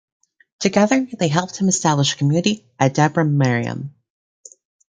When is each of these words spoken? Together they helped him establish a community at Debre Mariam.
Together 0.59 1.07
they 1.19 1.27
helped 1.27 1.57
him 1.57 1.67
establish 1.69 2.13
a 2.15 2.17
community 2.17 2.65
at 2.79 2.95
Debre 2.95 3.23
Mariam. 3.29 3.93